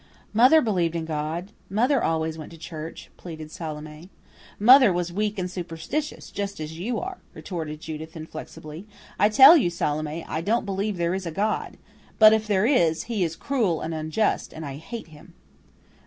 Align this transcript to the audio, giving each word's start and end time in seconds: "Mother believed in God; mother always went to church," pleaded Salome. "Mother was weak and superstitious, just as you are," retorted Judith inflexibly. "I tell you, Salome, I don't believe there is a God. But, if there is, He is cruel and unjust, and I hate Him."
"Mother 0.33 0.61
believed 0.63 0.95
in 0.95 1.05
God; 1.05 1.51
mother 1.69 2.03
always 2.03 2.35
went 2.35 2.49
to 2.53 2.57
church," 2.57 3.11
pleaded 3.17 3.51
Salome. 3.51 4.09
"Mother 4.57 4.91
was 4.91 5.13
weak 5.13 5.37
and 5.37 5.45
superstitious, 5.47 6.31
just 6.31 6.59
as 6.59 6.79
you 6.79 6.99
are," 6.99 7.19
retorted 7.35 7.81
Judith 7.81 8.15
inflexibly. 8.17 8.87
"I 9.19 9.29
tell 9.29 9.55
you, 9.55 9.69
Salome, 9.69 10.25
I 10.27 10.41
don't 10.41 10.65
believe 10.65 10.97
there 10.97 11.13
is 11.13 11.27
a 11.27 11.31
God. 11.31 11.77
But, 12.17 12.33
if 12.33 12.47
there 12.47 12.65
is, 12.65 13.03
He 13.03 13.23
is 13.23 13.35
cruel 13.35 13.81
and 13.81 13.93
unjust, 13.93 14.53
and 14.53 14.65
I 14.65 14.77
hate 14.77 15.09
Him." 15.09 15.35